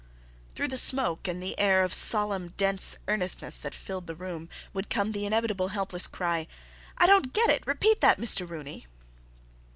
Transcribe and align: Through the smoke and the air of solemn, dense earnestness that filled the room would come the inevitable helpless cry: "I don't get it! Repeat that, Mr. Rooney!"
Through 0.55 0.69
the 0.69 0.79
smoke 0.79 1.27
and 1.27 1.43
the 1.43 1.59
air 1.59 1.83
of 1.83 1.93
solemn, 1.93 2.55
dense 2.57 2.95
earnestness 3.07 3.57
that 3.59 3.75
filled 3.75 4.07
the 4.07 4.15
room 4.15 4.49
would 4.73 4.89
come 4.89 5.11
the 5.11 5.27
inevitable 5.27 5.67
helpless 5.67 6.07
cry: 6.07 6.47
"I 6.97 7.05
don't 7.05 7.33
get 7.33 7.51
it! 7.51 7.61
Repeat 7.67 8.01
that, 8.01 8.17
Mr. 8.17 8.49
Rooney!" 8.49 8.87